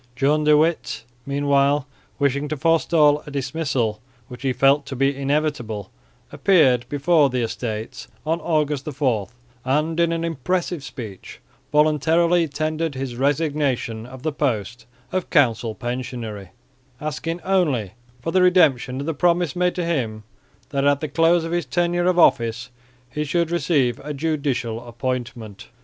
[0.15, 1.85] John de Witt meanwhile,
[2.17, 5.91] wishing to forestall a dismissal which he felt to be inevitable,
[6.31, 9.27] appeared before the Estates on August 4,
[9.63, 11.39] and in an impressive speech
[11.71, 16.49] voluntarily tendered his resignation of the post of council pensionary,
[16.99, 17.91] asking only
[18.23, 20.23] for the redemption of the promise made to him
[20.69, 22.71] that at the close of his tenure of office
[23.11, 25.67] he should receive a judicial appointment.